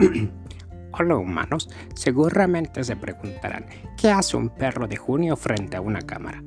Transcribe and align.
Hola 0.92 1.16
humanos, 1.16 1.68
seguramente 1.94 2.82
se 2.84 2.96
preguntarán, 2.96 3.66
¿qué 4.00 4.10
hace 4.10 4.36
un 4.36 4.48
perro 4.48 4.86
de 4.86 4.96
junio 4.96 5.36
frente 5.36 5.76
a 5.76 5.80
una 5.80 6.00
cámara? 6.00 6.42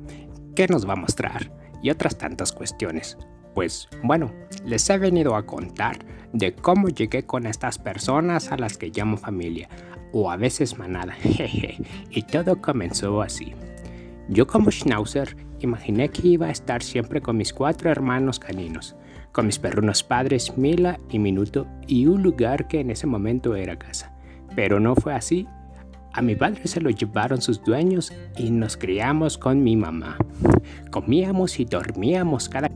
¿Qué 0.56 0.66
nos 0.66 0.88
va 0.88 0.94
a 0.94 0.96
mostrar? 0.96 1.52
Y 1.82 1.90
otras 1.90 2.18
tantas 2.18 2.52
cuestiones. 2.52 3.16
Pues 3.54 3.88
bueno, 4.02 4.32
les 4.64 4.88
he 4.90 4.98
venido 4.98 5.36
a 5.36 5.46
contar 5.46 5.98
de 6.32 6.54
cómo 6.54 6.88
llegué 6.88 7.26
con 7.26 7.46
estas 7.46 7.78
personas 7.78 8.50
a 8.50 8.56
las 8.56 8.76
que 8.76 8.90
llamo 8.90 9.16
familia, 9.16 9.68
o 10.12 10.30
a 10.30 10.36
veces 10.36 10.78
manada, 10.78 11.12
jeje, 11.20 11.76
y 12.10 12.22
todo 12.22 12.60
comenzó 12.60 13.22
así. 13.22 13.52
Yo 14.28 14.46
como 14.46 14.70
Schnauzer 14.70 15.36
imaginé 15.60 16.08
que 16.08 16.26
iba 16.26 16.46
a 16.46 16.52
estar 16.52 16.82
siempre 16.82 17.20
con 17.20 17.36
mis 17.36 17.52
cuatro 17.52 17.90
hermanos 17.90 18.40
caninos, 18.40 18.96
con 19.34 19.46
mis 19.46 19.58
perrunos 19.58 20.04
padres 20.04 20.56
Mila 20.56 21.00
y 21.10 21.18
Minuto 21.18 21.66
y 21.88 22.06
un 22.06 22.22
lugar 22.22 22.68
que 22.68 22.78
en 22.78 22.90
ese 22.90 23.08
momento 23.08 23.56
era 23.56 23.76
casa. 23.76 24.14
Pero 24.54 24.78
no 24.78 24.94
fue 24.94 25.12
así. 25.12 25.48
A 26.12 26.22
mi 26.22 26.36
padre 26.36 26.68
se 26.68 26.80
lo 26.80 26.88
llevaron 26.88 27.42
sus 27.42 27.62
dueños 27.62 28.12
y 28.38 28.52
nos 28.52 28.76
criamos 28.76 29.36
con 29.36 29.64
mi 29.64 29.76
mamá. 29.76 30.16
Comíamos 30.92 31.58
y 31.58 31.64
dormíamos 31.64 32.48
cada, 32.48 32.70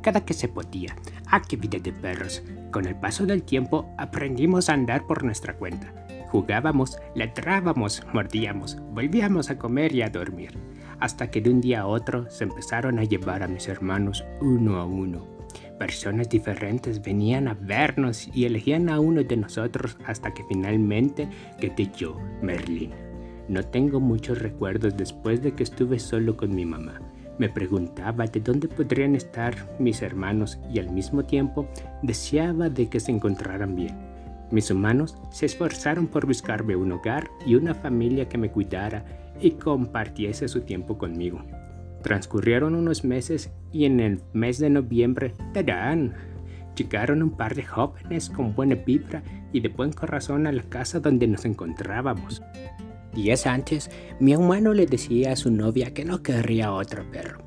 cada 0.00 0.24
que 0.24 0.32
se 0.32 0.46
podía. 0.46 0.94
¡Ah, 1.28 1.42
qué 1.42 1.56
vida 1.56 1.80
de 1.80 1.92
perros! 1.92 2.40
Con 2.70 2.86
el 2.86 2.94
paso 2.94 3.26
del 3.26 3.42
tiempo 3.42 3.92
aprendimos 3.98 4.68
a 4.68 4.74
andar 4.74 5.08
por 5.08 5.24
nuestra 5.24 5.56
cuenta. 5.56 5.92
Jugábamos, 6.28 6.98
ladrábamos, 7.16 8.04
mordíamos, 8.12 8.78
volvíamos 8.92 9.50
a 9.50 9.58
comer 9.58 9.92
y 9.92 10.02
a 10.02 10.08
dormir 10.08 10.56
hasta 10.98 11.30
que 11.30 11.42
de 11.42 11.50
un 11.50 11.60
día 11.60 11.80
a 11.80 11.86
otro 11.86 12.30
se 12.30 12.44
empezaron 12.44 12.98
a 12.98 13.04
llevar 13.04 13.42
a 13.42 13.48
mis 13.48 13.68
hermanos 13.68 14.24
uno 14.40 14.78
a 14.78 14.86
uno. 14.86 15.35
Personas 15.78 16.28
diferentes 16.28 17.02
venían 17.02 17.48
a 17.48 17.54
vernos 17.54 18.28
y 18.34 18.44
elegían 18.44 18.88
a 18.88 19.00
uno 19.00 19.22
de 19.22 19.36
nosotros 19.36 19.96
hasta 20.06 20.32
que 20.32 20.44
finalmente 20.48 21.28
quedé 21.60 21.90
yo, 21.96 22.18
Merlin. 22.42 22.92
No 23.48 23.62
tengo 23.62 24.00
muchos 24.00 24.40
recuerdos 24.40 24.96
después 24.96 25.42
de 25.42 25.52
que 25.52 25.62
estuve 25.62 25.98
solo 25.98 26.36
con 26.36 26.54
mi 26.54 26.64
mamá. 26.64 27.00
Me 27.38 27.48
preguntaba 27.48 28.24
de 28.26 28.40
dónde 28.40 28.66
podrían 28.66 29.14
estar 29.14 29.54
mis 29.78 30.02
hermanos 30.02 30.58
y 30.72 30.78
al 30.78 30.90
mismo 30.90 31.24
tiempo 31.24 31.68
deseaba 32.02 32.70
de 32.70 32.88
que 32.88 32.98
se 32.98 33.12
encontraran 33.12 33.76
bien. 33.76 33.94
Mis 34.50 34.70
humanos 34.70 35.16
se 35.30 35.46
esforzaron 35.46 36.06
por 36.06 36.26
buscarme 36.26 36.76
un 36.76 36.92
hogar 36.92 37.28
y 37.44 37.56
una 37.56 37.74
familia 37.74 38.28
que 38.28 38.38
me 38.38 38.50
cuidara 38.50 39.04
y 39.40 39.52
compartiese 39.52 40.48
su 40.48 40.62
tiempo 40.62 40.96
conmigo. 40.96 41.42
Transcurrieron 42.06 42.76
unos 42.76 43.04
meses 43.04 43.50
y 43.72 43.84
en 43.84 43.98
el 43.98 44.20
mes 44.32 44.60
de 44.60 44.70
noviembre, 44.70 45.34
¡tadán! 45.52 46.14
Llegaron 46.76 47.20
un 47.20 47.36
par 47.36 47.56
de 47.56 47.64
jóvenes 47.64 48.30
con 48.30 48.54
buena 48.54 48.76
vibra 48.76 49.24
y 49.52 49.58
de 49.58 49.70
buen 49.70 49.92
corazón 49.92 50.46
a 50.46 50.52
la 50.52 50.62
casa 50.62 51.00
donde 51.00 51.26
nos 51.26 51.44
encontrábamos. 51.44 52.44
Días 53.12 53.44
antes, 53.48 53.90
mi 54.20 54.34
hermano 54.34 54.72
le 54.72 54.86
decía 54.86 55.32
a 55.32 55.36
su 55.36 55.50
novia 55.50 55.92
que 55.92 56.04
no 56.04 56.22
querría 56.22 56.72
otro 56.72 57.02
perro. 57.10 57.44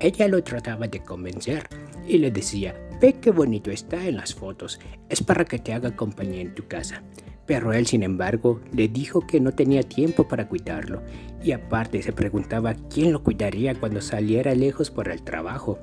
Ella 0.00 0.26
lo 0.26 0.42
trataba 0.42 0.88
de 0.88 1.04
convencer 1.04 1.68
y 2.04 2.18
le 2.18 2.32
decía, 2.32 2.74
ve 3.00 3.12
qué 3.12 3.30
bonito 3.30 3.70
está 3.70 4.08
en 4.08 4.16
las 4.16 4.34
fotos, 4.34 4.80
es 5.08 5.22
para 5.22 5.44
que 5.44 5.60
te 5.60 5.72
haga 5.72 5.94
compañía 5.94 6.40
en 6.40 6.56
tu 6.56 6.66
casa. 6.66 7.04
Pero 7.50 7.72
él, 7.72 7.84
sin 7.84 8.04
embargo, 8.04 8.60
le 8.72 8.86
dijo 8.86 9.26
que 9.26 9.40
no 9.40 9.50
tenía 9.50 9.82
tiempo 9.82 10.28
para 10.28 10.46
cuidarlo 10.46 11.02
y 11.42 11.50
aparte 11.50 12.00
se 12.00 12.12
preguntaba 12.12 12.76
quién 12.88 13.10
lo 13.10 13.24
cuidaría 13.24 13.74
cuando 13.74 14.00
saliera 14.00 14.54
lejos 14.54 14.92
por 14.92 15.08
el 15.08 15.22
trabajo. 15.22 15.76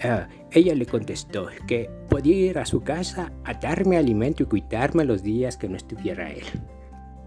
Ah, 0.00 0.28
ella 0.52 0.76
le 0.76 0.86
contestó 0.86 1.48
que 1.66 1.90
podía 2.08 2.36
ir 2.36 2.58
a 2.60 2.66
su 2.66 2.84
casa 2.84 3.32
a 3.44 3.54
darme 3.54 3.96
alimento 3.96 4.44
y 4.44 4.46
cuidarme 4.46 5.04
los 5.04 5.24
días 5.24 5.56
que 5.56 5.68
no 5.68 5.76
estuviera 5.76 6.30
él. 6.30 6.44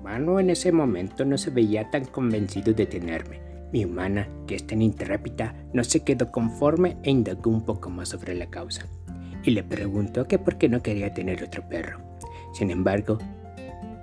Mano 0.01 0.39
en 0.39 0.51
ese 0.51 0.71
momento 0.71 1.25
no 1.25 1.37
se 1.37 1.49
veía 1.49 1.91
tan 1.91 2.05
convencido 2.05 2.71
de 2.71 2.85
tenerme. 2.85 3.41
Mi 3.73 3.81
hermana, 3.81 4.29
que 4.47 4.55
es 4.55 4.65
tan 4.65 4.81
intrépida, 4.81 5.53
no 5.73 5.83
se 5.83 6.05
quedó 6.05 6.31
conforme 6.31 6.95
e 7.03 7.11
indagó 7.11 7.51
un 7.51 7.65
poco 7.65 7.89
más 7.89 8.07
sobre 8.07 8.35
la 8.35 8.49
causa. 8.49 8.85
Y 9.43 9.51
le 9.51 9.65
preguntó 9.65 10.29
que 10.29 10.39
por 10.39 10.57
qué 10.57 10.69
no 10.69 10.81
quería 10.81 11.13
tener 11.13 11.43
otro 11.43 11.67
perro. 11.67 11.99
Sin 12.53 12.69
embargo, 12.71 13.17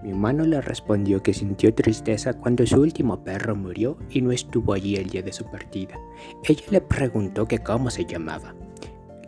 mi 0.02 0.10
hermano 0.10 0.44
le 0.44 0.60
respondió 0.60 1.22
que 1.22 1.34
sintió 1.34 1.74
tristeza 1.74 2.32
cuando 2.32 2.64
su 2.66 2.80
último 2.80 3.24
perro 3.24 3.56
murió 3.56 3.98
y 4.10 4.20
no 4.20 4.30
estuvo 4.30 4.72
allí 4.72 4.96
el 4.96 5.10
día 5.10 5.22
de 5.22 5.32
su 5.32 5.44
partida. 5.44 5.96
Ella 6.44 6.64
le 6.70 6.80
preguntó 6.80 7.46
que 7.46 7.58
cómo 7.58 7.90
se 7.90 8.04
llamaba. 8.04 8.54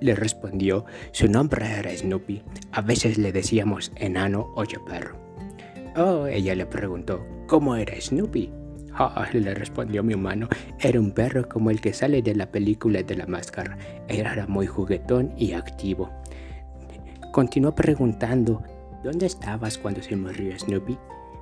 Le 0.00 0.14
respondió, 0.14 0.84
su 1.12 1.28
nombre 1.28 1.66
era 1.66 1.94
Snoopy. 1.94 2.42
A 2.72 2.81
veces 2.82 3.19
le 3.19 3.32
decíamos 3.32 3.92
enano 3.97 4.53
o 4.54 4.64
perro. 4.86 5.19
Oh, 5.97 6.26
ella 6.26 6.54
le 6.54 6.66
preguntó, 6.66 7.26
¿cómo 7.48 7.75
era 7.75 8.00
Snoopy? 8.00 8.50
Oh, 8.98 9.12
le 9.32 9.54
respondió 9.54 10.02
mi 10.02 10.12
hermano, 10.12 10.48
era 10.78 11.00
un 11.00 11.10
perro 11.10 11.48
como 11.48 11.70
el 11.70 11.81
que 11.81 11.92
sale 11.92 12.22
de 12.22 12.34
la 12.34 12.50
película 12.50 13.02
de 13.02 13.16
la 13.16 13.26
máscara. 13.26 13.76
Era 14.08 14.47
muy 14.47 14.66
juguetón 14.66 15.32
y 15.37 15.52
activo. 15.52 16.10
Continuó 17.32 17.75
preguntando 17.75 18.62
¿Dónde 19.03 19.25
estabas 19.25 19.78
cuando 19.78 20.03
se 20.03 20.15
murió 20.15 20.59
Snoopy? 20.59 20.99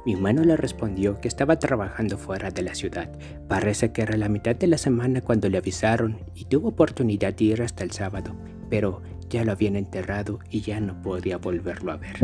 Mi 0.07 0.13
hermano 0.15 0.45
le 0.45 0.57
respondió 0.57 1.21
que 1.21 1.27
estaba 1.27 1.59
trabajando 1.59 2.17
fuera 2.17 2.51
de 2.51 2.63
la 2.63 2.75
ciudad. 2.75 3.11
Parece 3.49 3.91
que 3.91 4.03
era 4.03 4.17
la 4.17 4.29
mitad 4.29 4.55
de 4.55 4.69
la 4.69 4.79
semana 4.79 5.23
cuando 5.23 5.49
le 5.49 5.59
avisaron 5.59 6.19
y 6.37 6.45
tuvo 6.45 6.69
oportunidad 6.69 7.35
de 7.35 7.45
ir 7.45 7.63
hasta 7.63 7.83
el 7.83 7.91
sábado, 7.91 8.37
pero 8.71 9.03
ya 9.29 9.45
lo 9.45 9.53
habían 9.53 9.75
enterrado 9.75 10.39
y 10.51 10.61
ya 10.61 10.79
no 10.79 11.03
podía 11.03 11.39
volverlo 11.39 11.91
a 11.91 11.97
ver. 11.97 12.17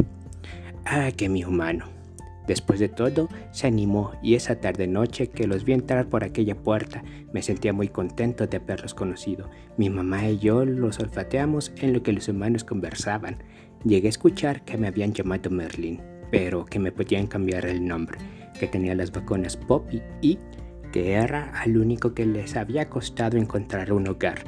Ah, 0.84 1.11
que 1.17 1.28
mi 1.28 1.45
humano. 1.45 1.87
Después 2.47 2.78
de 2.78 2.89
todo, 2.89 3.28
se 3.53 3.66
animó 3.66 4.12
y 4.22 4.34
esa 4.34 4.61
tarde 4.61 4.87
noche 4.87 5.31
que 5.31 5.47
los 5.47 5.65
vi 5.65 5.72
entrar 5.72 6.09
por 6.09 6.25
aquella 6.25 6.55
puerta, 6.55 7.03
me 7.33 7.43
sentía 7.43 7.72
muy 7.72 7.89
contento 7.89 8.47
de 8.47 8.59
haberlos 8.59 8.95
conocido. 8.95 9.51
Mi 9.78 9.91
mamá 9.91 10.28
y 10.28 10.39
yo 10.39 10.65
los 10.65 11.01
olfateamos 11.01 11.72
en 11.77 11.93
lo 11.95 12.03
que 12.03 12.12
los 12.12 12.28
humanos 12.28 12.62
conversaban. 12.62 13.39
Llegué 13.84 14.09
a 14.09 14.11
escuchar 14.11 14.65
que 14.65 14.78
me 14.78 14.89
habían 14.89 15.12
llamado 15.12 15.50
Merlin, 15.50 16.00
pero 16.31 16.65
que 16.65 16.78
me 16.78 16.91
podían 16.91 17.27
cambiar 17.27 17.67
el 17.67 17.87
nombre, 17.87 18.19
que 18.59 18.67
tenía 18.67 18.95
las 18.95 19.12
vacunas 19.12 19.56
Poppy 19.56 20.00
y 20.22 20.39
que 20.91 21.12
era 21.12 21.50
al 21.61 21.77
único 21.77 22.15
que 22.15 22.25
les 22.25 22.56
había 22.56 22.89
costado 22.89 23.37
encontrar 23.37 23.93
un 23.93 24.09
hogar, 24.09 24.45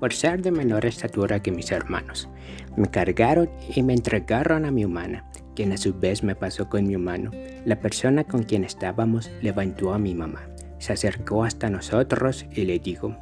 por 0.00 0.14
ser 0.14 0.40
de 0.40 0.50
menor 0.50 0.86
estatura 0.86 1.42
que 1.42 1.52
mis 1.52 1.70
hermanos. 1.70 2.30
Me 2.76 2.88
cargaron 2.88 3.50
y 3.74 3.82
me 3.82 3.92
entregaron 3.92 4.64
a 4.64 4.70
mi 4.70 4.84
humana, 4.86 5.30
quien 5.54 5.72
a 5.72 5.76
su 5.76 5.92
vez 5.92 6.22
me 6.22 6.34
pasó 6.34 6.70
con 6.70 6.86
mi 6.86 6.96
humano. 6.96 7.30
La 7.66 7.78
persona 7.78 8.24
con 8.24 8.42
quien 8.44 8.64
estábamos 8.64 9.30
levantó 9.42 9.92
a 9.92 9.98
mi 9.98 10.14
mamá, 10.14 10.48
se 10.78 10.94
acercó 10.94 11.44
hasta 11.44 11.68
nosotros 11.68 12.46
y 12.50 12.64
le 12.64 12.78
dijo, 12.78 13.14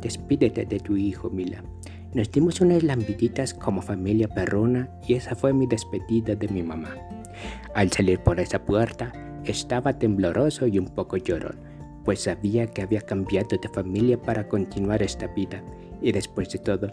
despídete 0.00 0.66
de 0.66 0.80
tu 0.80 0.96
hijo, 0.96 1.30
Mila. 1.30 1.62
Nos 2.16 2.32
dimos 2.32 2.62
unas 2.62 2.82
lambiditas 2.82 3.52
como 3.52 3.82
familia 3.82 4.26
perrona 4.26 4.88
y 5.06 5.12
esa 5.12 5.36
fue 5.36 5.52
mi 5.52 5.66
despedida 5.66 6.34
de 6.34 6.48
mi 6.48 6.62
mamá. 6.62 6.96
Al 7.74 7.92
salir 7.92 8.20
por 8.20 8.40
esa 8.40 8.64
puerta, 8.64 9.12
estaba 9.44 9.98
tembloroso 9.98 10.66
y 10.66 10.78
un 10.78 10.86
poco 10.86 11.18
llorón, 11.18 11.60
pues 12.06 12.22
sabía 12.22 12.68
que 12.68 12.80
había 12.80 13.02
cambiado 13.02 13.58
de 13.58 13.68
familia 13.68 14.16
para 14.16 14.48
continuar 14.48 15.02
esta 15.02 15.26
vida. 15.26 15.62
Y 16.00 16.10
después 16.12 16.48
de 16.48 16.58
todo, 16.58 16.90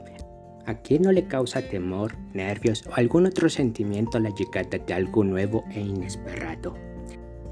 ¿a 0.65 0.73
quién 0.81 1.03
no 1.03 1.13
le 1.13 1.25
causa 1.25 1.61
temor, 1.61 2.17
nervios 2.33 2.85
o 2.85 2.95
algún 2.95 3.25
otro 3.25 3.47
sentimiento 3.47 4.19
la 4.19 4.35
llegada 4.35 4.77
de 4.77 4.93
algo 4.93 5.23
nuevo 5.23 5.63
e 5.71 5.79
inesperado? 5.79 6.75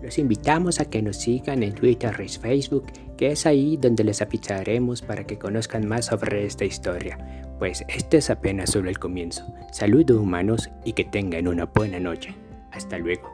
Los 0.02 0.18
invitamos 0.18 0.80
a 0.80 0.86
que 0.86 1.02
nos 1.02 1.18
sigan 1.18 1.64
en 1.64 1.74
Twitter 1.74 2.16
y 2.24 2.30
Facebook, 2.30 2.88
que 3.18 3.32
es 3.32 3.46
ahí 3.46 3.78
donde 3.78 4.04
les 4.04 4.22
avisaremos 4.22 5.02
para 5.02 5.26
que 5.26 5.38
conozcan 5.38 5.88
más 5.88 6.06
sobre 6.06 6.46
esta 6.46 6.66
historia 6.66 7.18
pues 7.62 7.86
este 7.90 8.18
es 8.18 8.32
apenas 8.32 8.72
solo 8.72 8.90
el 8.90 8.98
comienzo. 8.98 9.46
Saludos 9.72 10.18
humanos 10.18 10.72
y 10.84 10.94
que 10.94 11.04
tengan 11.04 11.48
una 11.48 11.66
buena 11.66 12.00
noche. 12.00 12.34
Hasta 12.72 12.98
luego. 12.98 13.30